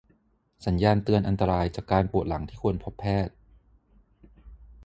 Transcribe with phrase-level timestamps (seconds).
[0.65, 3.33] สัญญาณเตือนอันตรายจากการปวดหลังที่ควรพบแพทย์